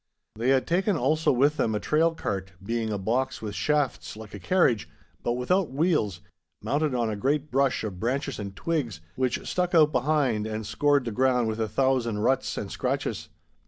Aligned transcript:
They 0.35 0.49
had 0.49 0.65
taken 0.65 0.97
also 0.97 1.31
with 1.31 1.57
them 1.57 1.75
a 1.75 1.79
trail 1.79 2.15
cart, 2.15 2.53
being 2.63 2.89
a 2.91 2.97
box 2.97 3.39
with 3.39 3.53
shafts 3.53 4.17
like 4.17 4.33
a 4.33 4.39
carriage, 4.39 4.89
but 5.21 5.33
without 5.33 5.69
wheels, 5.69 6.21
mounted 6.63 6.95
on 6.95 7.11
a 7.11 7.15
great 7.15 7.51
brush 7.51 7.83
of 7.83 7.99
branches 7.99 8.39
and 8.39 8.55
twigs, 8.55 9.01
which 9.15 9.47
stuck 9.47 9.75
out 9.75 9.91
behind 9.91 10.47
and 10.47 10.65
scored 10.65 11.05
the 11.05 11.11
ground 11.11 11.47
with 11.49 11.59
a 11.61 11.67
thousand 11.69 12.17
ruts 12.23 12.57
and 12.57 12.71
scratches. 12.71 13.29